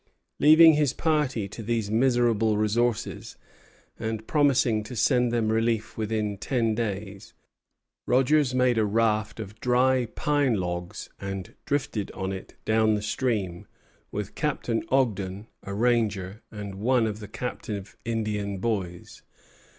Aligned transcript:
Leaving 0.39 0.73
his 0.73 0.93
party 0.93 1.47
to 1.47 1.61
these 1.61 1.91
miserable 1.91 2.57
resources, 2.57 3.37
and 3.99 4.25
promising 4.25 4.81
to 4.81 4.95
send 4.95 5.31
them 5.31 5.49
relief 5.51 5.95
within 5.95 6.39
ten 6.39 6.73
days, 6.73 7.35
Rogers 8.07 8.55
made 8.55 8.79
a 8.79 8.83
raft 8.83 9.39
of 9.39 9.59
dry 9.59 10.07
pine 10.07 10.55
logs, 10.55 11.11
and 11.19 11.53
drifted 11.67 12.09
on 12.13 12.31
it 12.31 12.55
down 12.65 12.95
the 12.95 13.03
stream, 13.03 13.67
with 14.11 14.33
Captain 14.33 14.81
Ogden, 14.89 15.45
a 15.61 15.75
ranger, 15.75 16.41
and 16.49 16.73
one 16.79 17.05
of 17.05 17.19
the 17.19 17.27
captive 17.27 17.95
Indian 18.03 18.57
boys. 18.57 19.21